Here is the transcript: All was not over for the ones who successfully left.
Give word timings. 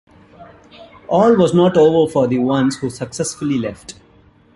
All 1.07 1.35
was 1.35 1.53
not 1.53 1.77
over 1.77 2.11
for 2.11 2.25
the 2.25 2.39
ones 2.39 2.77
who 2.77 2.89
successfully 2.89 3.59
left. 3.59 3.99